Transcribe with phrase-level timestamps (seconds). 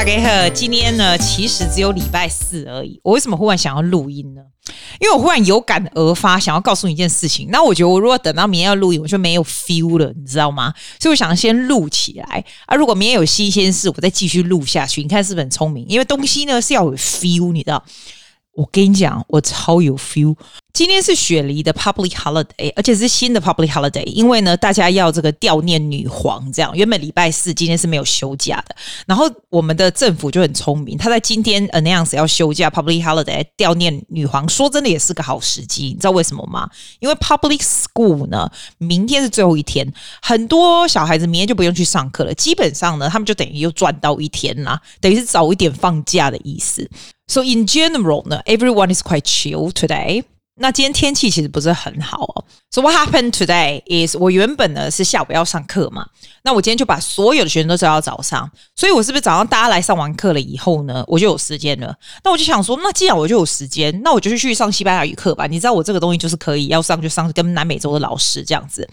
[0.00, 2.98] 大家好，今天呢，其实只有礼拜四而已。
[3.04, 4.40] 我为什么忽然想要录音呢？
[4.98, 7.50] 因为我忽然有感而发，想要告诉你一件事情。
[7.50, 10.72] 那我觉得，我如果等到明天要录音，我就没有 feel 了，你知道吗？
[10.98, 12.74] 所以我想先录起来啊。
[12.74, 15.02] 如果明天有新鲜事，我再继续录下去。
[15.02, 15.84] 你看是不是很聪明？
[15.86, 17.84] 因为东西呢是要有 feel，你知道。
[18.54, 20.36] 我跟你讲，我超有 feel。
[20.72, 26.74] 今天是雪梨的 public holiday，而且是新的 public holiday，因为呢，大家要这个悼念女皇，这样。
[26.76, 28.74] 原本礼拜四今天是没有休假的，
[29.06, 34.48] 然后我们的政府就很聪明，他在今天 announce 要休假 public holiday 悼念女皇。
[34.48, 36.68] 说真的，也是个好时机，你知道为什么吗？
[37.00, 46.88] 因为 public school 呢，明天是最后一天，很多小孩子明天就不用去上课了，基本上呢，他们就等于又赚到一天啦，等于是早一点放假的意思。
[47.30, 50.24] So in general 呢，everyone is quite chill today。
[50.56, 52.44] 那今天天气其实不是很好哦。
[52.72, 56.04] So what happened today is 我原本呢是下午要上课嘛，
[56.42, 61.94] 那我今天就把所有的学生都叫到早上，所以我是不是早上大家来上完课了以后呢，我就有时间了？
[62.24, 65.46] 那我就想说，那既然我就有时间，那我就去上西班牙语课吧。
[65.46, 68.90] 你知道我这个东西就是可以要上就上，跟南美洲的老师这样子。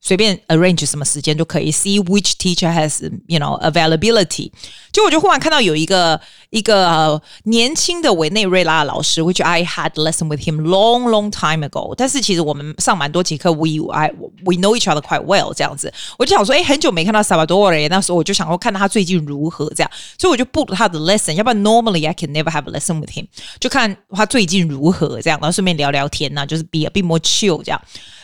[0.00, 4.52] 随便 arrange 什么时间就可以，see which teacher has you know availability。
[4.92, 11.94] 就我就忽然看到有一个一个、呃、年轻的委内瑞拉的老师，which I had lesson with him long long time ago。
[11.96, 14.12] 但是其实我们上蛮多节课，we I
[14.44, 15.90] we know each other quite well 这样子。
[16.18, 21.32] 我就想说，哎，很久没看到 Salvador，那时候我就想说看到他最近如何这样，所以我就 book 他的 lesson。
[21.32, 23.26] 要不然 normally I can never have a lesson with him，
[23.58, 27.80] 就看他最近如何这样，然后顺便聊聊天呐、啊，就是 be a bit more chill 这样。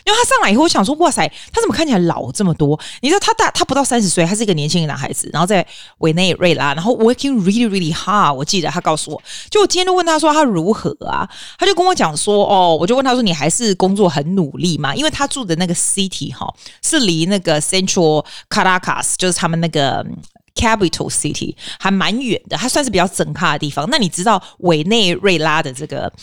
[0.06, 2.79] 因为他上来以后，我想说，哇塞，他 怎么看起来老这么多？
[3.01, 5.65] 你知道他大，他不到三十岁，他是一个年轻的男孩子，然后在
[5.97, 8.31] 委内瑞拉，然后 working really really hard。
[8.31, 11.27] 我记得他告诉我，就我今天就问他说他如何啊？
[11.57, 14.95] 他就跟我讲说，哦，我就问他说，你还是工作很努力吗？
[14.95, 20.05] 因为他住的那个 city 哈，是离那个 Central Caracas，就是他们那个
[20.53, 23.89] capital city 还蛮远的，他算是比较整咖的地方。
[23.89, 26.13] 那你知道委内瑞拉的这个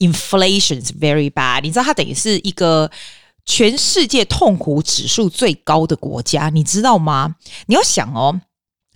[0.00, 1.62] inflation is very bad？
[1.62, 2.90] 你知道他等于是一个。
[3.50, 7.34] 全世界痛苦指数最高的国家，你知道吗？
[7.66, 8.40] 你要想哦，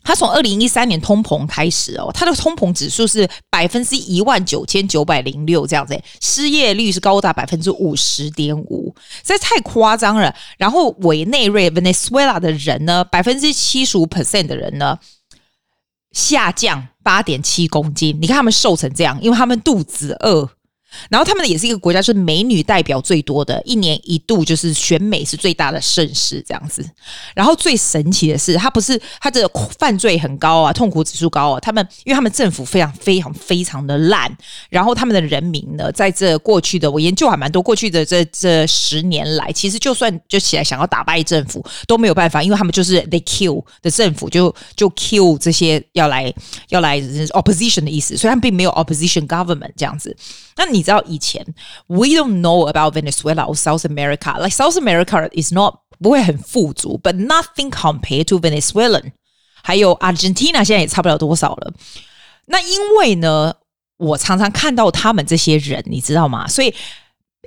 [0.05, 8.95] 他从二零一三年通膨开始哦，他的通膨指数是百分之一万九千九百零六这样子，失业率是高达百分之五十点五，
[9.25, 10.33] 这太夸张了。
[10.57, 14.97] 然后委内瑞 Venezuela 的人呢，百分之七十五 percent 的人呢，
[16.13, 18.17] 下降八点七公斤。
[18.23, 20.49] 你看他们瘦成这样，因为他们肚子饿。
[21.09, 26.85] 然后他们也是一个国家，是美女代表最多的，一年一度就是选美是最大的盛事这样子。
[27.35, 31.61] 然后最神奇的是，他不是他的犯罪很高啊，痛苦指数高啊。
[31.61, 34.31] 他们因为他们政府非常非常非常的烂，
[34.71, 46.33] 然后他们的人民呢，在这过去的我研究还蛮多，过去的这这十年来，其实就算就起来想要打败政府都没有办法，因为他们就是 they kill 的政府就就 kill 这些要来
[46.69, 50.17] 要来 opposition 的意思，所以他们并没有 opposition government 这样子。
[50.56, 51.46] 那你知道以前，
[51.88, 54.38] we don't know about Venezuela or South America.
[54.38, 59.12] Like South America is not 不会很富足，but nothing compared to Venezuelan。
[59.62, 61.74] 还有 Argentina 现在也差不了多少了。
[62.46, 63.54] 那因为呢，
[63.98, 66.48] 我常常看到他们这些人，你知道吗？
[66.48, 66.74] 所以。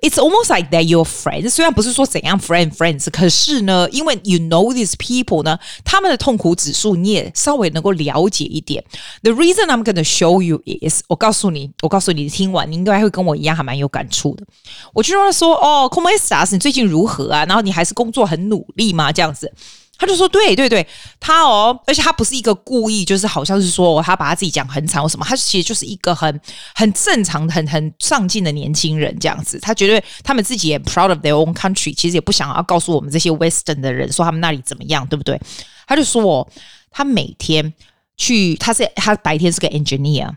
[0.01, 1.49] It's almost like that your friends。
[1.49, 8.83] 虽然不是说怎样 friend friends，可是呢，因为 you know these people 呢，他们的痛苦指数你也稍微能够了解一点。
[9.23, 14.45] The reason I'm gonna show you is，我告诉你，我告诉你，听完你应该会跟我一样，还蛮有感触的。
[14.93, 16.51] 我就说说哦，Como estás？
[16.51, 17.45] 你最近如何啊？
[17.45, 19.11] 然后你还是工作很努力吗？
[19.11, 19.51] 这样子。
[19.97, 20.85] 他就说：“对对对，
[21.19, 26.39] 他哦，而且他不是一个故意，就是好像是说他把他自己讲很惨或什么，他其实就是一个很
[26.75, 29.59] 很正常、很很上进的年轻人这样子。
[29.59, 35.39] 他觉得他们自己也 proud of their own country，其实也不想要告诉我们这些 Western 的人说他们那里怎么样，对不对？
[35.87, 36.47] 他就说哦，
[36.91, 37.73] 他每天
[38.15, 40.31] 去，他是他白天是个 engineer。”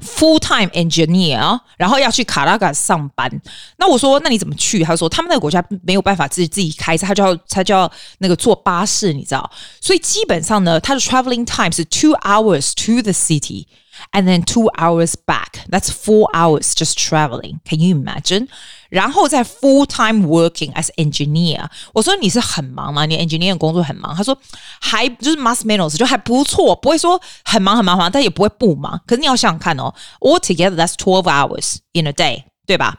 [0.00, 3.30] Full-time engineer，然后要去卡拉加上班。
[3.78, 4.84] 那我说，那你怎么去？
[4.84, 9.50] 他说，他们那个国家没有办法自己自己开车，他就要他就要那个坐巴士，你知道？
[9.80, 15.64] 所以基本上呢，他的 traveling time 是 two hours to the city。And then two hours back.
[15.70, 17.60] That's four hours just traveling.
[17.64, 18.48] Can you imagine?
[18.91, 21.65] 然后在 full time working as engineer。
[21.93, 23.05] 我说你是很忙吗？
[23.05, 24.13] 你 engineer 工作很忙？
[24.13, 24.37] 他说
[24.81, 29.01] 还就是 must menos 就还不错，不会说很忙很忙很忙，但也不会不忙。
[29.07, 32.95] 可是你要想想看哦，all together that's twelve hours in a day，对吧？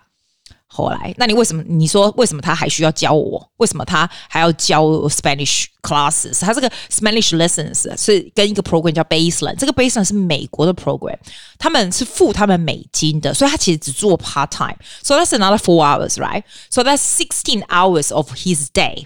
[0.74, 1.62] 后来，那你为什么？
[1.66, 3.46] 你说为什么他还需要教我？
[3.58, 6.40] 为什么他还要教 Spanish classes？
[6.40, 11.18] 他这个 Spanish lessons 是跟一个 program 叫 Baseline，这个 Baseline 是美国的 program，
[11.58, 14.78] 他们是付他们美金的，所以他其实只做 part time。
[15.02, 16.44] So that's another four hours, right?
[16.70, 19.04] So that's sixteen hours of his day。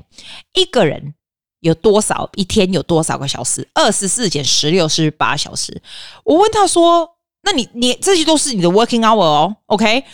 [0.55, 1.15] 一个人
[1.59, 3.69] 有多少一天有多少个小时？
[3.75, 5.83] 二十四减十六是八小时。
[6.23, 10.05] 我问他说：“那你你这些都是你的 working hour 哦，OK？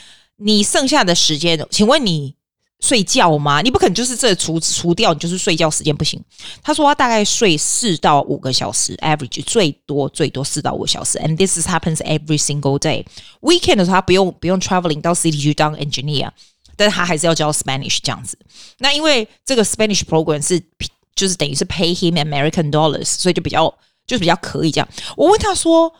[0.44, 2.34] 你剩下的时间，请问你
[2.80, 3.62] 睡觉吗？
[3.62, 6.22] 你不可能就是这除除掉，你就是睡觉时间不行。”
[6.62, 11.18] 他说他大概睡四到五个小时，average 最多最多四到五个小时。
[11.18, 13.04] And this happens every single day.
[13.40, 16.30] Weekend 的时候他不用不用 traveling 到 city 去当 engineer，
[16.76, 18.38] 但是他还是要教 Spanish 这样子。
[18.78, 20.62] 那因为这个 Spanish program 是。
[21.14, 23.68] 就是等于是 pay him American dollars，所以就比较
[24.06, 24.88] 就是比较可以这样。
[25.14, 25.92] 我问他说：“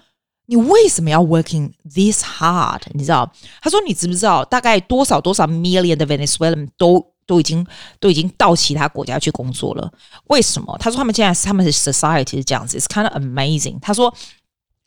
[0.46, 3.30] 你为什么要 working this hard？” 你知道？
[3.60, 7.66] 他说：“你知不知道大概多少多少 million 的 Venezuelan 都都已经
[8.00, 9.90] 都已经到其他国家去工作了？
[10.28, 14.14] 为什么？”他说：“他们现在他们的 society 是这样子，it's kind of amazing。”他说。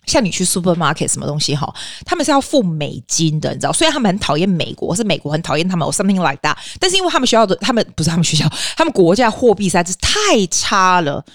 [0.08, 1.74] 像你去 supermarket 什么东西哈，
[2.06, 3.74] 他们是要付美金的，你知道？
[3.74, 6.56] 虽然他们很讨厌美国，是美国很讨厌他们，or something like that。
[6.80, 8.48] 但是因为他们学校的，他们不是他们学校，
[8.78, 11.26] 他们国家货币实在是太差了，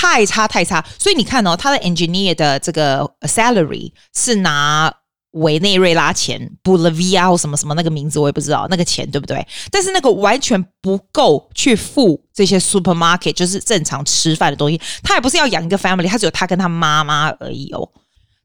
[0.00, 0.84] 太差太差。
[0.96, 4.94] 所以你看哦，他的 engineer 的这个 salary 是拿
[5.32, 9.44] 委内瑞拉钱，Bolivia 或什么什么那个名字我也不知道，那个钱对不对？
[9.72, 14.80] 但是那个完全不够去付这些 supermarket，就是正常吃饭的东西。
[15.02, 17.88] 他也不是要养一个 family，他只有他跟他妈妈而已哦。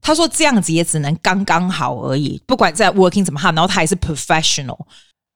[0.02, 4.80] 他说这样子也只能刚刚好而已，不管在 working 怎么样，然后他还是 professional。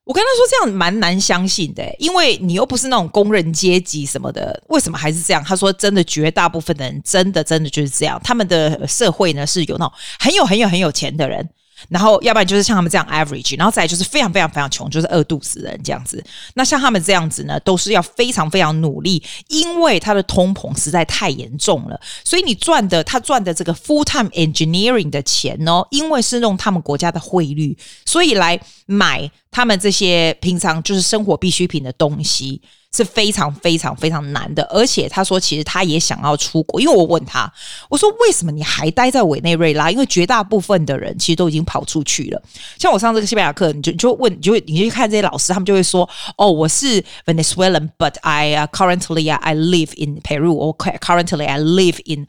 [0.08, 5.44] 我跟他说这样蛮难相信的，因为你又不是那种工人阶级什么的，为什么还是这样？
[5.44, 11.48] 他说真的，绝大部分的人真的真的就是这样，他们的社会呢是有那种很有很有很有钱的人。
[11.90, 16.24] 然后，要不然就是像他们这样 average，然后再来就是非常非常非常穷，就是饿肚子的人这样子。
[16.56, 22.00] 那像他们这样子呢，都是要非常非常努力，因为他的通膨实在太严重了。
[22.24, 32.62] 所以你赚的，他赚的这个 full time engineering 的钱哦，因为是用他们国家的汇率，所以来买他们这些平常就是生活必需品的东西。
[32.98, 37.52] 是非常非常非常难的，而且他说，其实他也想要出国，因为我问他，
[37.90, 39.92] 我说为什么你还待在委内瑞拉？
[39.92, 42.42] 因为绝大部分的人其实都已经跑出去了。
[42.80, 52.26] 像我上这个西班牙课，你就你就问，你就你去看这些老师，他们就会说，哦，我是 Venezuelan，but I currently I live in Peru or currently I live in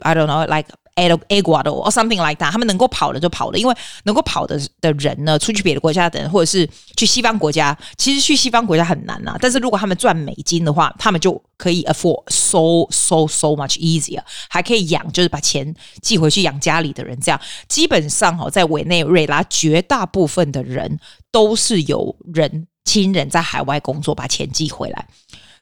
[0.00, 0.66] I don't know like。
[0.96, 9.36] Ecuador or something like that，他们能够跑的就跑了，因为能够跑的的人呢，出去别的国家的人，或者是去西方国家，其实去西方国家很难、啊。
[9.40, 17.18] 但是如果他们赚美金的话，他们就可以 afford so so so much easier，还可以养，就是把钱寄回去养家里的人。
[17.20, 20.98] 这样基本上哈，在委内瑞拉，绝大部分的人
[21.30, 25.06] 都是有人亲人在海外工作，把钱寄回来。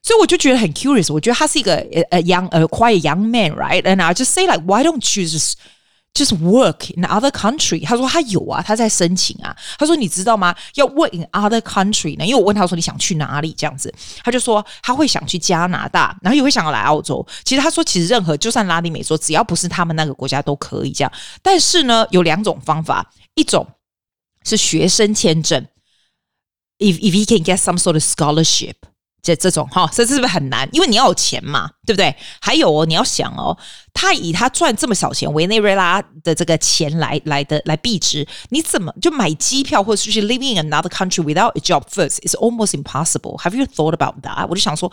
[0.01, 1.75] 所以我就觉得很 curious，我觉得他是一个
[2.09, 5.53] 呃 young 呃 quite young man，right？And I just say like why don't you just
[6.13, 7.83] just work in other country？
[7.85, 9.55] 他说他有啊，他在申请啊。
[9.79, 10.53] 他说你知道吗？
[10.75, 12.25] 要 work in other country 呢？
[12.25, 13.91] 因为我问他说你想去哪里这样子，
[14.23, 17.25] 他就说他会想去加拿大，然后也会想要来澳洲。
[17.45, 21.11] 其实他说其实任何就算拉丁美洲，只要不是他们那个国家都可以这样。
[21.41, 23.65] 但是呢，有两种方法，一种
[24.43, 25.65] 是学生签证，
[26.77, 28.75] if if he can get some sort of scholarship。
[29.22, 30.68] 这这种哈，这是不是很难？
[30.72, 32.14] 因为你要有钱嘛，对不对？
[32.40, 33.56] 还有哦，你要想哦，
[33.92, 42.18] 他以他赚这么少钱，委内瑞拉的这个钱来来的来币值，你怎么就买机票或者是去 living in another country without a job first?
[42.20, 43.38] It's almost impossible.
[43.42, 44.46] Have you thought about that?
[44.48, 44.90] 我就想说，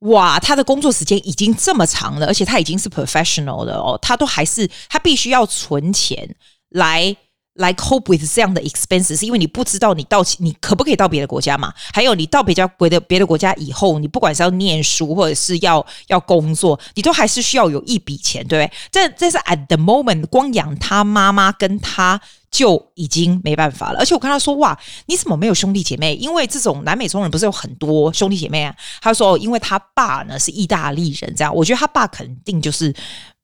[0.00, 6.34] 哇，他的工作时间已经这么长了，而且他已经是 professional 的哦，他都还是他必须要存钱
[6.70, 7.16] 来。
[7.54, 11.72] 来 cope with 这样的 expenses，是因为你不知道你到你可不可以到别的国家嘛？
[11.92, 18.72] 还有你到别家别的别的国家以后，你不管是要念书或者是要要工作，你都还是需要有一笔钱，对不对？
[18.90, 22.20] 这这是 at the moment，光养他妈妈跟他。
[22.52, 26.14] 就已经没办法了，而且我跟他说：“哇，你怎么没有兄弟姐妹？
[26.16, 32.94] 因为这种南美洲人不是有很多兄弟姐妹啊？”他说：“因为他爸呢是意大利人，这样，我觉得他爸肯定就是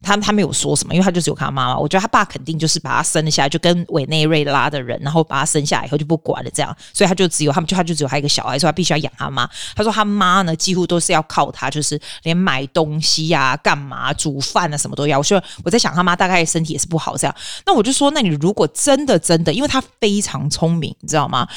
[0.00, 1.78] 他，他没有说什么，因为他就只有看他妈妈。
[1.78, 9.48] 我觉得他爸肯定就是把他生下来，就跟委内瑞拉的人，然后把他生下来以后就不管了，这样，所以他就只有他们就他就只有他一个小孩，所以他必须要养他妈。
[9.74, 15.18] 他说他妈呢几乎都是要靠他，就是连买东西呀、啊、干嘛、煮饭啊什么都要。
[15.18, 17.34] 我说我在想他妈大概身体也是不好，这样。
[17.66, 21.48] 那我就说，那你如果真的真的，因为他非常聪明，你知道吗？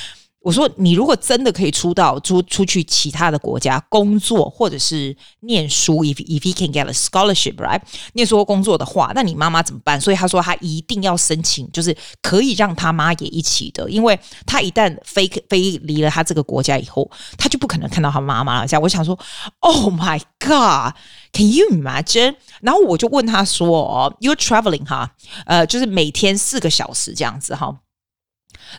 [0.41, 7.79] 我说你如果真的可以出到出出去其他的国家工作，或者是念书，if if he can get a scholarship，right？
[8.13, 10.01] 念书或工作的话，那你妈妈怎么办？
[10.01, 17.07] 所以他说他一定要申请，就是可以让他妈也一起的，因为他一旦飞飞离了他这个国家以后，
[17.37, 18.67] 他就不可能看到他妈妈了。
[18.67, 19.17] 这样我想说
[19.59, 22.33] ，Oh my God，Can you imagine？
[22.61, 25.11] 然后我就问他说：“，You're traveling 哈，
[25.45, 27.77] 呃，就是每天四个小时这样子哈。”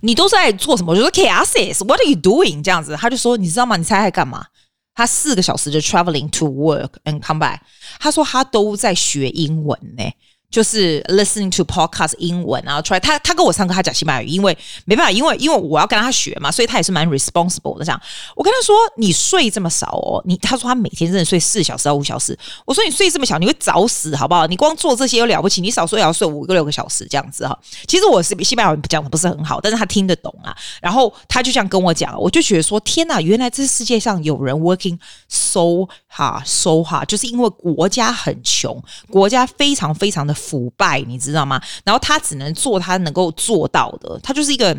[0.00, 0.92] 你都在做什么？
[0.92, 3.76] 我就说 “Chaos，What are you doing？” 这样子，他就说：“你知道吗？
[3.76, 4.46] 你猜他在干嘛？
[4.94, 7.60] 他四个小时的 traveling to work and come back，
[7.98, 10.04] 他说他都在学英文呢。
[10.52, 17.84] 就是 listening to podcast 英文，然后出来他他跟我上课，他讲西班牙语，因为没办法，因为因为我要跟他学嘛，所以他也是蛮 responsible 的。
[17.84, 17.98] 这样，
[18.36, 22.38] 我跟他说，你睡这么少哦，你他说他每天真的睡四小时到五小时。
[22.66, 24.46] 我说你睡这么小，你会早死好不好？
[24.46, 27.58] 你光做这些又了不起，你少说也要睡五个六个小时这样子哈。
[27.88, 30.54] 其实我是西班牙语讲的不是很好，但是他听得懂啊。
[30.82, 34.98] 然后他就这样跟我讲，我就觉得说天哪，原来这世界上有人 working
[35.30, 38.78] so hard so hard，就是因为国家很穷，
[39.08, 40.36] 国家非常非常的。
[40.42, 41.62] 腐败，你知道吗？
[41.84, 44.76] 然后他只能做他能够做到的，他就是一个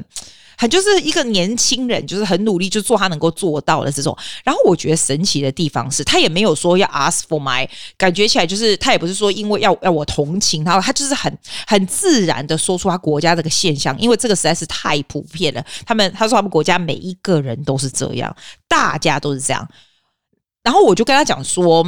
[0.58, 4.15] 很就是一个年轻人，就是很努力就做他能够做到的这种。
[4.43, 7.67] 然后我觉得神奇的地方是他也没有说要 ask for my，
[7.98, 15.65] 感觉起来就是他也不是说因为要要我同情他，他就是很很自然的说出他国家这个现象，因为这个实在是太普遍了。
[15.86, 18.36] 他们他说他们国家每一个人都是这样，
[18.67, 19.67] 大家都是这样。
[20.62, 21.86] 然后我就跟他讲说，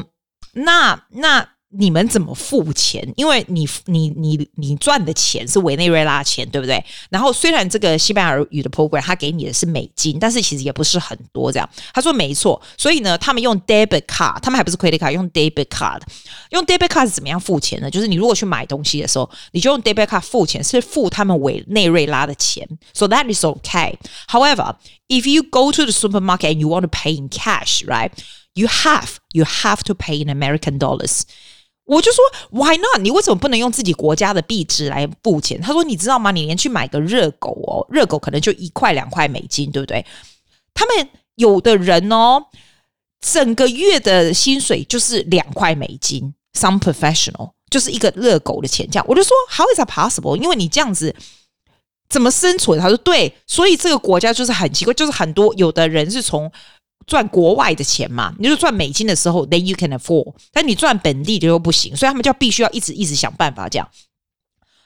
[0.53, 1.47] 那那。
[1.69, 3.05] 你们怎么付钱？
[3.17, 6.81] 因为你你你你赚的钱是委内瑞拉钱，对不对？
[7.09, 11.69] 然后虽然这个西班牙语的 program 他给你的是美金，但是其实也不是很多这样。
[11.93, 15.99] 他说没错，所以呢，他们用 debit card，他们还不是 credit card，用 debit card。
[16.51, 17.91] 用 debit card 是怎么样付钱呢？
[17.91, 22.65] 就是你如果去买东西的时候，你就用 debit card 付钱，是付他们委内瑞拉的钱。
[22.93, 23.95] So that is okay.
[24.29, 24.75] However,
[25.09, 28.11] if you go to the supermarket and you want to pay in cash, right?
[28.53, 31.23] You have you have to pay in American dollars.
[31.85, 32.99] 我就说 Why not？
[32.99, 35.61] 你为什么不能用自己国家的币值来付钱？
[35.61, 36.31] 他说你知道吗？
[36.31, 40.03] 你连去买个热狗哦，热狗可能就一块两块美金，对不对？
[40.73, 42.43] 他们有的人哦，
[43.21, 46.33] 整个月的薪水就是两块美金。
[46.53, 49.05] Some professional 就是一个热狗的钱这样。
[49.07, 50.35] 我就说 How is that possible？
[50.35, 51.15] 因为你这样子
[52.09, 52.79] 怎么生存？
[52.79, 56.51] 他说对，所以这个国家就是很奇怪，就是很多有的人是从。
[57.07, 60.33] 赚国外的钱嘛，你就赚美金的时候，then you can afford。
[60.51, 63.87] 但你赚本地的又不行，所以他们就必须要一直一直想办法这样。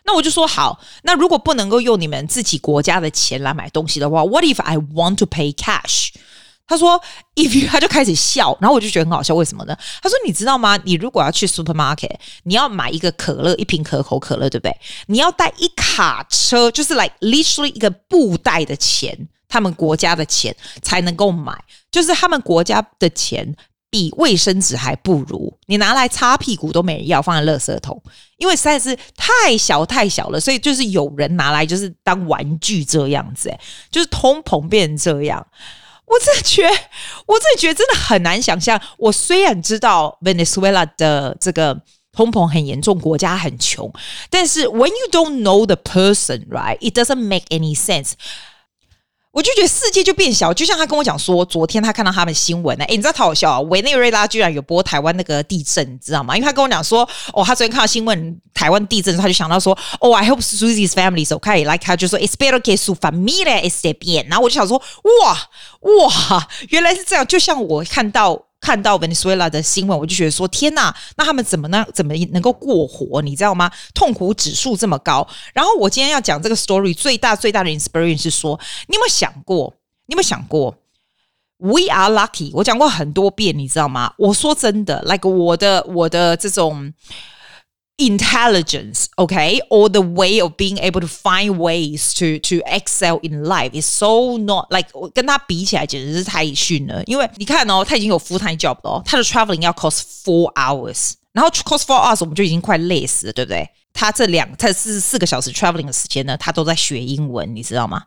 [0.06, 6.10] 那我就说好，那如果不能够用你们自己国家的钱来买东西的话，what if I want to pay cash？
[6.66, 7.02] 他说
[7.36, 9.76] ，if you，他就开始笑，然后我就觉得很好笑，为什么呢？
[10.04, 10.78] 他说，你知道吗？
[10.84, 14.76] 你如果要去 supermarket，你要买一个可乐，一瓶可口可乐，对不对？
[15.08, 19.28] 你要带一卡车，就是 like literally 一个布袋的钱。
[19.50, 21.54] 他们国家的钱才能够买，
[21.92, 23.54] 就是他们国家的钱
[23.90, 28.00] 比卫生纸还不如，你拿来擦屁股都没人要，放在垃圾桶，
[28.38, 35.44] 因为实在是太小太小了，所以就是有人拿来就是当玩具这样子，诶，就是通膨变成这样，
[36.06, 36.70] 我真的觉得，
[37.26, 38.80] 我真的觉得真的很难想象。
[39.00, 43.92] 我虽然知道 Venezuela 的这个通膨很严重，国家很穷，
[44.30, 48.12] 但是 when you don't know the person, right, it doesn't make any sense.
[49.40, 53.62] 我就觉得世界就变小，就像他跟我讲说，昨天他看到他们新闻呢，诶，你知道他好笑啊？
[53.62, 56.36] 委内瑞拉居然有播台湾那个地震，你知道吗？
[56.36, 64.26] 因为他跟我讲说，哦，他昨天看到新闻台湾地震，他就想到说，哦，I hope Susie's family is okay，like 他就说，espero que su familia esté bien。
[64.28, 68.49] 然后我就想说，哇哇，原来是这样，就像我看到。
[68.62, 73.22] 看到 Venezuela 的新闻，我就觉得说天呐，那他们怎么呢怎么能够过活？
[73.22, 73.72] 你知道吗？
[73.94, 75.28] 痛苦指数这么高。
[75.54, 79.74] 然后我今天要讲这个 story 最大最大的 inspiration 是说，你有没有想过？
[80.08, 80.76] 你有没有想过
[81.58, 82.52] ？We are lucky。
[82.54, 84.14] 我讲过很多遍，你知道吗？
[84.18, 86.94] 我说真的，like 我的我的这种。
[87.99, 93.71] intelligence, okay, or the way of being able to find ways to to excel in life
[93.73, 97.05] is so not like 跟他比起来简直是太逊了。
[97.05, 103.69] 因为你看哦，他已经有 full time job 了，他的 traveling 要 cost four hours，然后 cost four hours 我们就已经快累死了，对不对？
[103.93, 108.03] 他这两他四四个小时 traveling 的时间呢，他都在学英文，你知道吗？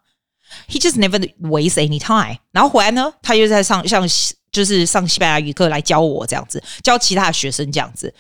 [0.68, 2.40] He just never waste any time。
[2.52, 4.06] 然后回来呢，他又在上像
[4.52, 8.14] 就是上西班牙语课来教我这样子，教其他的学生这样子。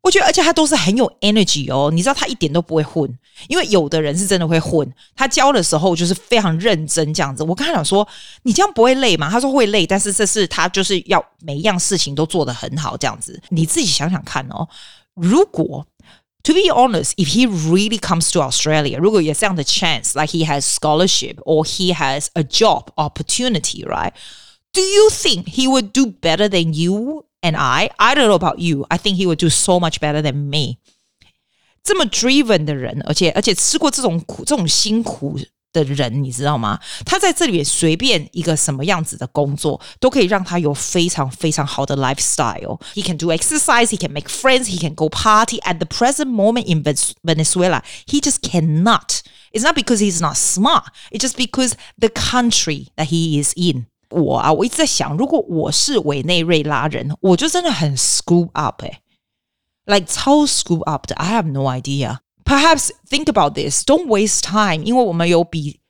[0.00, 1.90] 我觉得，而且他都是很有 energy 哦。
[1.92, 3.12] 你知道，他一点都不会混，
[3.48, 4.90] 因为有的人是真的会混。
[5.14, 7.42] 他教的时候就是非常认真这样子。
[7.42, 8.06] 我跟他讲说
[8.44, 14.68] ：“你这样不会累吗？”他说：“会累，但是这是他就是要每一样事情都做得很好这样子。”你自己想想看哦。
[15.14, 15.84] 如果
[16.44, 21.92] to be honest, if he really comes to Australia，如果有这样的 chance，like he has scholarship or he
[21.92, 27.24] has a job opportunity，right？Do you think he would do better than you？
[27.37, 28.85] you？And I, I don't know about you.
[28.89, 30.77] I think he would do so much better than me.
[31.83, 35.37] 这么 driven 的人，而且而且吃过这种苦、这种辛苦
[35.73, 36.79] 的人，你知道吗？
[37.05, 42.79] 他在这里随便一个什么样子的工作，都可以让他有非常非常好的 lifestyle.
[42.93, 43.87] He can do exercise.
[43.87, 44.69] He can make friends.
[44.69, 45.59] He can go party.
[45.63, 46.83] At the present moment in
[47.23, 49.21] Venezuela, he just cannot.
[49.51, 50.85] It's not because he's not smart.
[51.11, 53.87] It's just because the country that he is in.
[54.10, 59.00] 我啊，我一直在想，如果我是委内瑞拉人，我就真的很 screw up 哎
[59.84, 61.14] ，like 超 screw up 的。
[61.16, 62.18] I have no idea.
[62.44, 63.84] Perhaps think about this.
[63.84, 65.80] Don't waste time，因为我们有比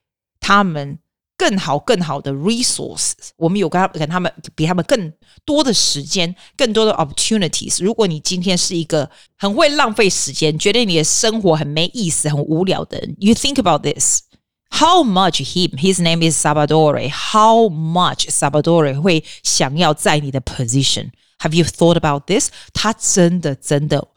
[0.40, 0.98] 他们
[1.36, 5.12] 更好、更好的 resources，我们有跟他跟他们比他们更
[5.44, 7.84] 多的时间、更多的 opportunities。
[7.84, 14.22] 如果你今天是一个很会浪费时间、觉得你的生活很没意思、很无聊的人，you think about this。
[14.69, 15.77] How much him?
[15.77, 16.99] His name is Salvador.
[17.09, 21.11] How much Salvador 会想要在你的 position?
[21.39, 22.49] Have you thought about this?
[22.73, 24.07] 他真的真的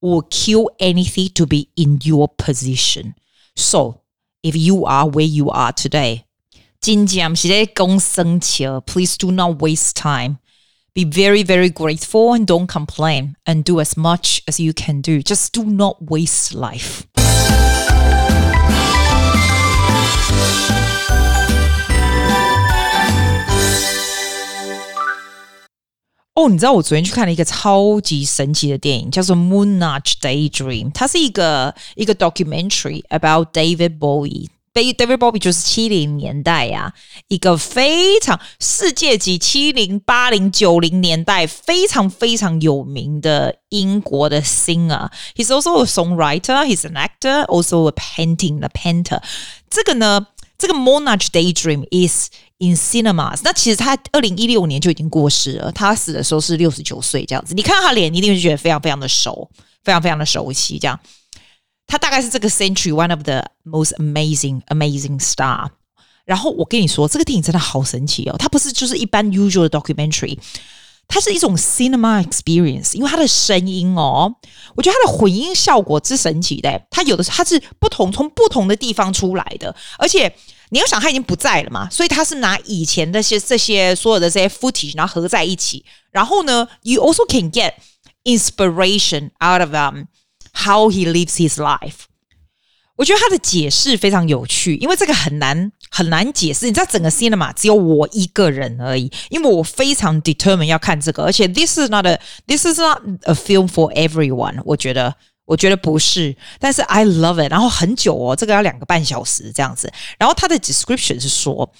[0.00, 3.14] will kill anything to be in your position.
[3.54, 4.00] So
[4.42, 6.24] if you are where you are today,
[6.80, 10.38] 真正是在讲生气 Please do not waste time.
[10.92, 15.22] Be very, very grateful and don't complain and do as much as you can do.
[15.22, 17.04] Just do not waste life.
[26.34, 30.86] 哦，你知道我昨天去看了一个超级神奇的电影，叫做《Moonage Daydream》。
[30.92, 36.94] 它是一个一个 documentary about David Bowie。David Bowie 就是七零年代呀、啊，
[37.26, 46.64] 一个非常世界级七零八零九零年代非常非常有名的英国的 singer。He's also a songwriter.
[46.64, 47.44] He's an actor.
[47.46, 49.20] Also a painting, a painter。
[49.68, 50.28] 这个呢？
[50.56, 52.28] 这个 Moonage Daydream is
[52.59, 53.39] in cinemas。
[53.43, 57.53] 那其实他二零一六年就已经过世了，他死的时候是六十九岁这样子。
[57.53, 59.49] 你看他脸，你一定会觉得非常非常的熟，
[59.83, 60.79] 非常非常的熟悉。
[60.79, 60.99] 这样，
[61.87, 65.69] 他大概是这个 century one of the most amazing amazing star。
[66.25, 70.37] 然后我跟你说，这个电影真的好神奇哦，它不是就是一般 usual documentary。
[71.07, 74.33] 它是一种 cinema experience，因为它的声音哦，
[74.75, 76.81] 我觉得它的混音效果之神奇的。
[76.89, 80.35] 它有的它是不同从不同的地方出来的，而且
[80.69, 87.73] 你要想他已经不在了嘛，所以他是拿以前的些这些所有的这些 footage 然后合在一起，然后呢，you also can get
[88.23, 89.73] inspiration out of
[90.53, 92.05] how he lives his life。
[92.97, 96.65] 我觉得他的解释非常有趣，因为这个很难很难解释。
[96.65, 104.61] 你知道整个 cinema 只有我一个人而已，因为我非常 determined 要看这个，而且 this is not a this is not a film for everyone。
[104.63, 105.13] 我觉得
[105.44, 107.50] 我觉得不是，但是 I love it。
[107.50, 109.92] 然后很久哦，这个要两个半小时这样子。
[110.18, 111.72] 然后他的 description 是说，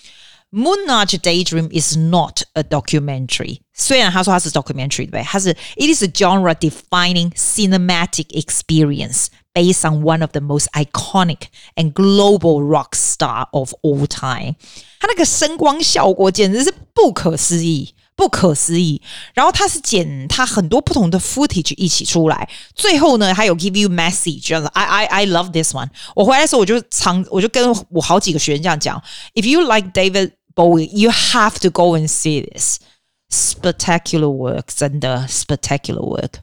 [0.51, 3.61] Moonage Daydream is not a documentary。
[3.73, 5.23] 虽然他说他是 documentary，对不对？
[5.23, 12.95] 他是 it is a genre-defining cinematic experience。Based on one of the most iconic and global rock
[12.95, 14.55] star of all time，
[15.01, 19.02] 他那个声光效果简直是不可思议， 不可思议。
[19.34, 24.70] 然后他是剪他很多不同的 footage 一起出来，最后呢还有 give you message，这样子。
[24.74, 25.90] I I I love this one。
[26.16, 29.02] 我回来的时候我就常我就跟我好几个学员这样讲
[29.34, 32.80] ：If you like David Bowie, you have to go and see this
[33.30, 36.36] spectacular work，真的 spectacular work。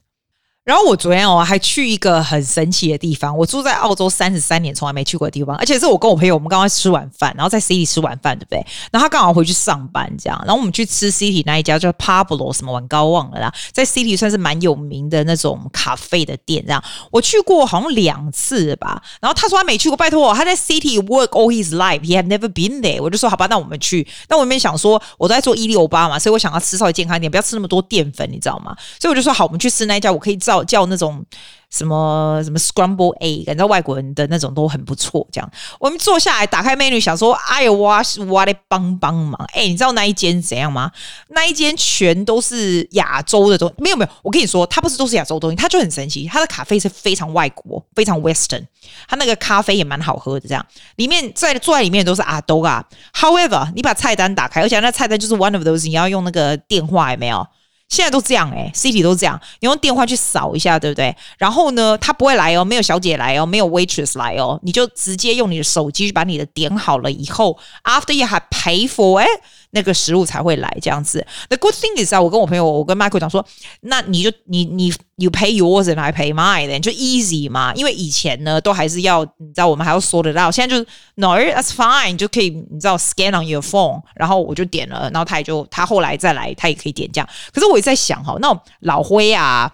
[0.65, 8.65] 然后我昨天哦还去一个很神奇的地方，我住在澳洲三十三年，从来没去过的地方，而且是我跟我朋友，我们刚刚吃晚饭，然后在 City 吃晚饭，对不对？
[8.93, 19.03] 然后他刚好回去上班，这样，然后我们去吃 City 那一家叫 Pablo 什么碗糕忘了啦，在 City 算是蛮有名的那种咖啡的店，这样，我去过好像两次吧。
[19.21, 23.03] 然后他说他没去过，拜托我，他在 City work all his life，he have never been there。
[23.03, 24.07] 我就说好吧，那我们去。
[24.29, 28.77] 那我没想说，我都在做一六八嘛，所以我想要吃稍微健康一点，不要吃那么多淀粉，你知道吗？
[29.01, 31.25] 所以我就说好，我们去吃那一家，我可以照叫叫那种。
[31.73, 35.27] 什么什么 scramble egg，你知道外国人的那种都很不错。
[35.33, 39.43] 这样，我们坐下来打开 menu，想说，哎呦哇，我来帮帮忙。
[39.55, 40.93] 哎，你知道那一间怎样吗？
[41.29, 44.11] 那一间全都是亚洲的东西，没有没有。
[44.21, 46.29] 我跟你说，它不是都是亚洲东西，它就很神奇。
[46.31, 48.67] 它的咖啡是非常外国，非常 Western。
[49.09, 50.63] 它那个咖啡也蛮好喝的，这样
[50.97, 52.85] 里面在坐在里面都是阿兜啊。
[53.15, 57.47] However，你把菜单打开，而且那菜单就是 one of those，你要用那个电话有没有？
[57.93, 61.15] 现在都这样哎、欸，City 都这样，你用电话去扫一下，对不对？
[61.37, 69.27] 然后呢，他不会来哦，没有小姐来哦，没有 waitress 来哦，你就直接用你的手机去把你的点好了以后，after you have paid for 哎。
[69.73, 71.27] 那个食物才会来这样子。
[71.49, 73.45] The good thing is 啊，我跟我朋友，我跟 Michael 讲说，
[73.81, 77.75] 那你就你你 you pay yours and I pay mine，then 就 easy 嘛。
[77.75, 80.55] 因为以前呢，都还是要你知道，我们还要 sort it out。
[80.55, 87.29] 现在就是 no，that's fine，就可以你知道 scan on your phone，然后我就点了，然后他也就他后来再来，他也可以点这样。
[87.53, 89.73] 可是我也在想哈，那种老灰啊，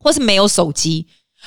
[0.00, 1.06] 或是没有手机，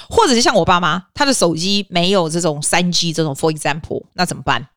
[0.10, 4.70] 或者是像我爸妈，他的手机没有这种三 G 这种，for example，那怎么办？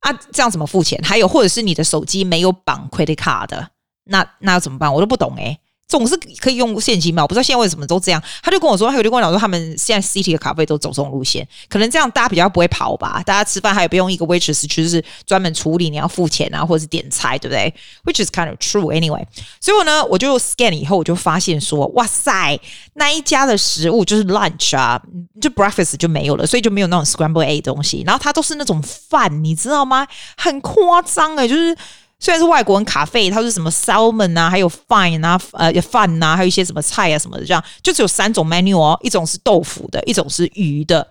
[0.00, 1.00] 啊，这样怎么付钱？
[1.02, 3.70] 还有，或者是你的手机没有绑 credit card 的，
[4.04, 4.92] 那那怎么办？
[4.92, 5.60] 我都不懂诶。
[5.90, 7.24] 总是可以用现金嘛？
[7.24, 8.22] 我不知道现在为什么都这样。
[8.44, 13.20] 他就跟我说，他有就跟我讲说，他们现在 City 的咖啡都走这种路线，可能这样大家比较不会跑吧？
[13.26, 17.74] 大家吃饭还有不用一个 waitress，就是专门处理你要付钱啊，或者是点菜，对不对
[18.04, 19.24] ？Which is kind of true anyway。
[19.60, 22.56] 所以我呢，我就 scan 以后，我就发现说，哇塞，
[22.94, 25.02] 那一家的食物就是 lunch 啊，
[25.40, 30.06] 就 breakfast 就没有了，所以就没有那种 scramble egg 东西，然后它都是那种饭，你知道吗？
[30.36, 31.76] 很夸张哎，就是。
[32.20, 41.08] 虽然是外国人咖啡，它是什么 salmon 啊，还有 fine 啊，呃饭呐、啊，还有一些什么菜啊什么的，这样就只有三种 menu 哦，一种是豆腐的，一种是鱼的，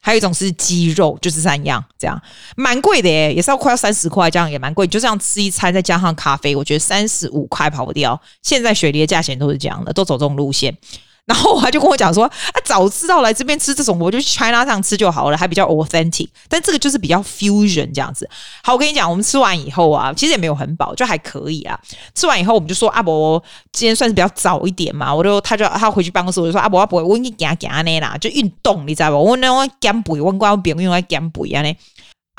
[0.00, 2.20] 还有一种是鸡肉，就是三样，这样
[2.56, 4.86] 蛮贵的耶，也是要快要三十块，这样也蛮贵。
[4.86, 8.20] 就这样吃一餐，再加上咖啡，我觉得三十五块跑不掉。
[8.42, 10.76] 现在雪梨的价钱都是这样的，都走这种路线。
[11.24, 16.28] 然后他就跟我讲说：“啊，早知道来这边吃这种，我就去 China 上吃就好了，还比较 authentic。
[16.48, 18.28] 但这个就是比较 fusion 这样子。
[18.64, 21.78] 好，我跟你讲，我们吃完以后啊，其实也没有很饱，就还可以啊。
[22.14, 29.22] 吃完以后，我们就说阿伯今天算是比较早一点嘛，我就他就他回去办公室，我就说阿伯阿伯，我给你讲讲呢啦，就运动，你知道不？
[29.22, 31.72] 我那我减肥，我光别用来减肥啊呢。”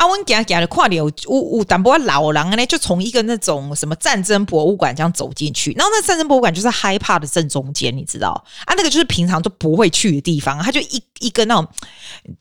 [0.03, 8.31] 啊，我讲讲的跨年有有有淡薄老人呢，就从一个那种什么战争博物馆这样走进去，然后那战争博物馆就是害怕的正中间，你知道
[8.65, 8.73] 啊？
[8.75, 11.65] 那个就是平常都不会去的地方，它就一一个那种，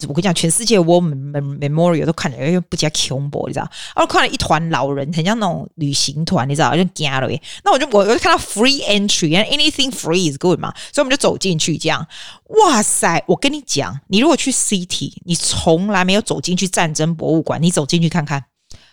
[0.09, 3.70] 我跟你讲，全世界 War Memorial 都看着，因为不加恐怖，你知道？
[3.94, 6.75] 然后看了一团老人，很像那种旅行团，你知道？
[6.75, 7.40] 就惊了耶！
[7.64, 12.05] 那我就我我就看到 Free Entry，anything free is good 嘛，所以我们就走进去，这样。
[12.61, 13.25] 哇塞！
[13.27, 18.45] 我跟你讲，你如果去 City，你从来没有走进去战争博物馆，你走进去看看，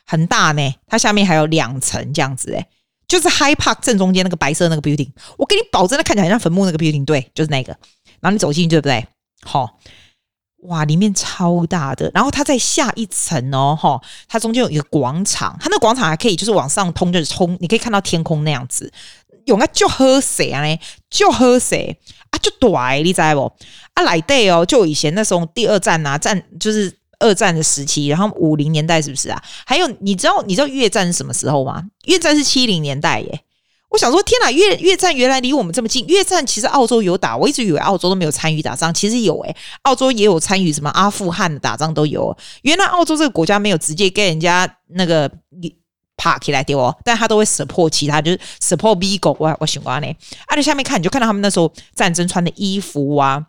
[0.05, 0.75] 很大呢。
[0.87, 2.65] 它下面还有两层这样子，诶，
[3.07, 7.75] 就是 Hy Park 正中间那个白色那个 building，我给你保证，它看起来很像坟墓那个 building，对，就是那个。
[8.21, 9.05] 然后你走进去，对不对？
[9.41, 9.77] 好，
[10.63, 12.09] 哇，里面超大的。
[12.13, 18.89] 然后它在下一层哦，哈，它中间有一个广场，它那广场还可以就是往上通，就是通，你可以看到天空那样子。
[19.45, 20.63] 有啊，就喝水啊，
[21.09, 21.99] 就喝水。
[22.31, 23.51] 啊，就短，你知不？
[23.93, 29.41] 啊，来对哦，就以前那时候第二战啊，战就是二战的时期，然后五零年代是不是啊？
[29.65, 31.83] 还有，你知道你知道越战是什么时候吗？
[32.05, 33.41] 越战是七零年代耶。
[33.89, 36.05] 我想说，天哪，越越战原来离我们这么近。
[36.05, 42.37] 越战其实澳洲有打，我一直以为澳洲都没有参与打仗，其实有诶，澳洲也有参与，什么阿富汗的打仗都有。
[42.61, 45.31] 原来澳洲这个国家没有直接跟人家那个。
[46.19, 50.07] 爬起来丢哦，但他都会 support 其他，就是 support Vigo 我我喜欢呢。
[50.47, 53.41] 啊，在下面看，你就看到他们那时候战争穿的衣服啊，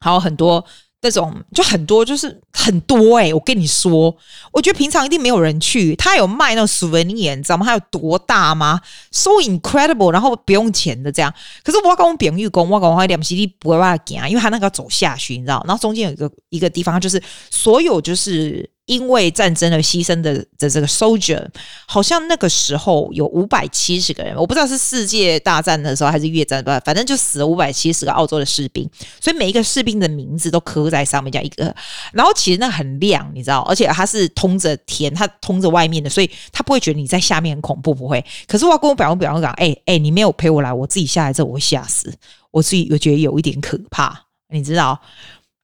[0.00, 0.64] 还有很多
[1.02, 3.34] 那种，就很多，就是很多哎、欸。
[3.34, 4.14] 我跟你说，
[4.52, 5.94] 我觉得平常一定没有人去。
[5.94, 7.64] 他有卖那种 souvenir，你知道吗？
[7.64, 8.80] 他有多大吗
[9.12, 11.32] ？So incredible，然后不用钱的这样。
[11.62, 15.64] 可是我跟我朋友讲，我跟我两兄弟不会往那行，因为他那个要走下去，你知道。
[15.66, 18.68] 然后中间有一个一个地方，就是所有就是。
[18.90, 21.46] 因为战争而牺牲的的这个 soldier，
[21.86, 31.72] 好像那个时候有五百七十个人，我不知道是世界大战的时候还是越战吧，反正就死了五百七十个澳洲的士兵，所以每一个士兵的名字都刻在上面，这样一个。
[32.12, 38.24] 然后其实那很亮，你知道，而且它是通着天，它通着外面的，所以他不会觉得你在下面很恐怖，不会。
[38.48, 42.12] 可是我要跟我表哥表哥讲，哎哎，你没有陪我来，我自己下来之后我会吓死，
[42.50, 45.00] 我自己我觉得有一点可怕，你知道。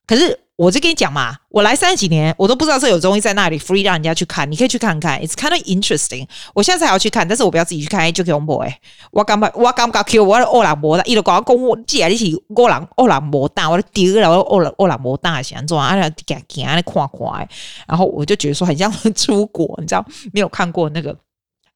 [0.06, 0.38] 可是。
[0.56, 6.26] 我就跟你讲嘛，我来三十几年，我都不知道这有东西在那里 free 让人家去看，你可以去看看，it's kind of interesting。
[6.54, 8.80] 我现在才要去看，但是我不要自己去看，就给我们播诶。
[9.10, 17.48] 我刚把我刚刚 Q 我的欧朗摩大，一路讲讲我寄来一起欧朗欧朗摩大，我丢了我欧朗欧朗摩大想做啊，啊，给给啊，看看。
[17.86, 21.14] 然后我就觉得说很像出国，你知道没有看过那个。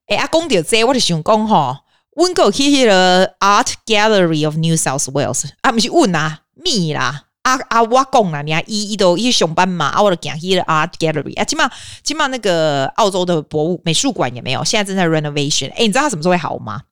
[0.07, 1.83] 哎，阿公点这，我就想讲哈，
[2.17, 7.25] 温哥去去了 Art Gallery of New South Wales，啊，不是问啊，咪啦。
[7.51, 7.83] 啊啊！
[7.83, 11.71] 我讲啦，你啊，一一都一上班嘛，啊，我都讲去了 Art Gallery 啊，起码
[12.05, 15.71] 起码那个澳洲的博物美术馆也没有，现在正在 renovation。
[15.73, 16.83] 哎，你知道它什么时候会好吗？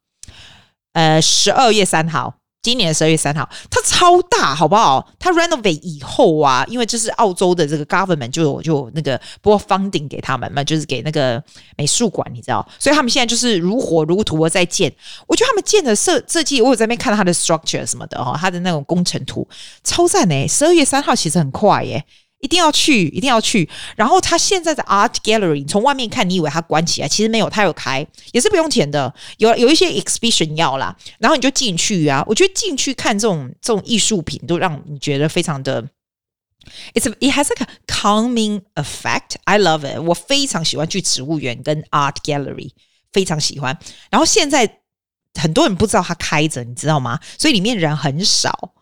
[0.94, 2.34] 呃，十二月三号。
[2.68, 5.08] 今年十二月三号，它超大，好不好？
[5.18, 11.42] 它 renovate 以后啊，因为这是澳洲的这个 government 就就那个拨 funding 给他们嘛，就是给那个
[11.78, 14.92] 美术馆，你知道，所以他们现在就是如火如荼的在建。
[15.26, 19.48] 我觉得他们建的设设计，我有在那边看到它的 structure 什么的哈，它的那种工程图
[19.82, 20.46] 超赞诶。
[20.46, 22.04] 十二月三号其实很快耶。
[22.40, 23.68] 一定要去，一定要去。
[23.96, 29.12] 然后他现在的 Art Gallery，从外面看，你以为它关起来，其实没有，它有开，也是不用钱的。
[29.38, 32.24] 有有一些 exhibition 要啦，然后你就进去啊。
[32.28, 35.82] 我觉得进去看这种这种艺术品，都让你觉得非常的
[36.94, 39.34] ，it's a, it has a calming effect.
[39.44, 40.00] I love it。
[40.00, 42.70] 我非常喜欢去植物园跟 Art Gallery，
[43.12, 43.76] 非常喜欢。
[44.10, 44.78] 然后现在
[45.34, 47.18] 很多人不知道它开着，你知道吗？
[47.36, 48.74] 所以里面人很少。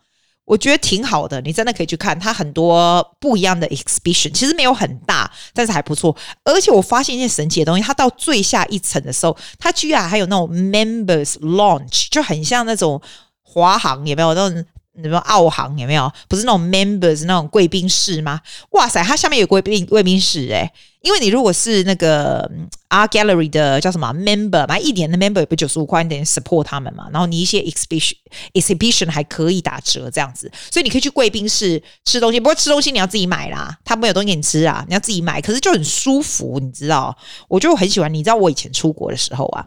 [0.47, 6.15] 我觉得挺好的，你真的可以去看，它很多不一样的 exhibition，其实没有很大，但是还不错。
[6.45, 13.01] 而且我发现一件神奇的东西，它到最下一层的时候，它居然还有那种 members launch，就很像那种
[13.43, 14.65] 华航有没有那种？
[15.03, 16.11] 什么澳航有没有？
[16.27, 18.41] 不是那种 members 那种贵宾室吗？
[18.71, 22.49] 哇塞，它下面有贵宾贵宾室诶，因为你如果是那个
[22.89, 27.07] Art Gallery 的叫什么 member，买一年的 member 也不九十五块，你等于 support 他们嘛。
[27.11, 28.13] 然后你一些 exhibition
[28.53, 32.39] exhibition 还可以打折这样子，所以你可以去贵宾室吃东西。
[32.39, 35.39] 不过吃东西你要自己买啦，他没有东西给你吃啊，你要自己买。
[35.39, 37.15] 可是就很舒服，你知道？
[37.47, 38.11] 我就很喜欢。
[38.11, 39.65] 你知道我以前出国的时候啊，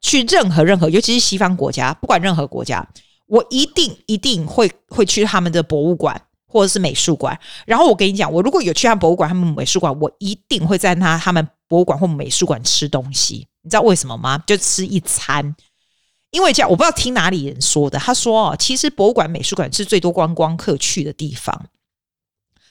[0.00, 2.86] 去任何任何，尤其是西方国家，不管任何国家。
[3.26, 13.46] 我一定一定会会去他们的博物馆或者是美术馆，然后我跟你讲，我如果有去他们博物馆、他们美术馆，我一定会在他他们博物馆或美术馆吃东西。
[13.62, 14.38] 你知道为什么吗？
[14.46, 15.54] 就吃一餐，
[16.30, 21.66] 因为这样我不知道听哪里人说的，他说哦，其实博物馆、美术馆是最多观光客去的地方，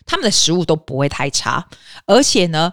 [0.05, 1.67] 他们的食物都不会太差，
[2.05, 2.71] 而且呢。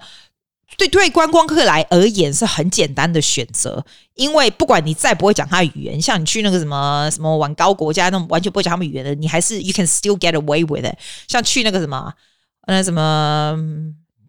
[0.82, 10.98] 对对，观光客来而言是很简单的选择，因为不管你再不会讲他语言，像你去那个什么什么玩高国家那种完全不会讲他们语言的，你还是 you can still get away with it。
[11.28, 12.12] 像去那个什么
[12.66, 13.56] 那什么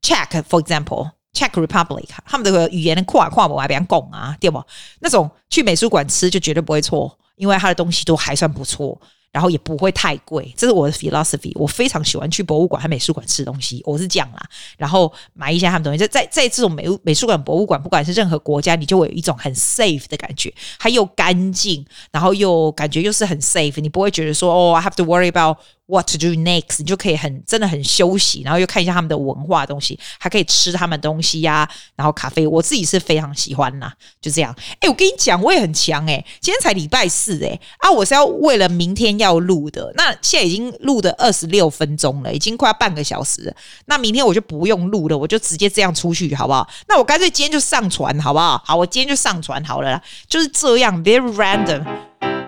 [0.04, 4.64] Czech for example Czech Republic，他们的语言的跨跨我还别讲啊，对不？
[5.00, 9.02] 那种去美术馆吃就绝对不会错，因为他的东西都还算不错。
[9.34, 11.52] 然后也不会太贵，这是我的 philosophy。
[11.56, 14.48] 我非常喜欢去博物馆和美术馆吃东西，我是这样啦。
[14.78, 25.58] 然后买一些他们东西，在在在这种美美术馆、博物馆，不管是任何国家，你就会有一种很 safe 的感觉，它又干净，然后又感觉又是很 safe，你不会觉得说哦，I have to worry about。
[25.86, 26.78] What to do next？
[26.80, 33.92] 你就可以很真的很休息，然后又看一下他们的文化的东西，还可以吃他们的东西呀、然后咖啡，我自己是非常喜欢呐，
[34.22, 34.56] 就这样。
[34.80, 43.54] 哎，我跟你讲，我也很强哎，今天才礼拜四哎啊，我是要为了明天要录的，那现在已经录的二十六分钟了，已经快要半个小时了，
[43.86, 46.66] 那明天我就不用录了，我就直接这样出去好不好？
[46.88, 48.62] 那我干脆今天就上传好不好？
[48.66, 51.84] 好，我今天就上传好了啦，就是这样，very random。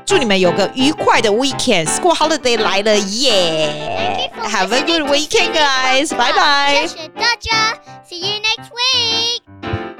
[0.06, 1.88] 祝你们有个愉快的 weekend.
[1.88, 6.10] School holiday 来了耶、yeah!！Have a good weekend, guys.
[6.10, 6.88] Bye bye.
[6.88, 7.74] 谢谢大家
[8.08, 9.95] ，See you next week.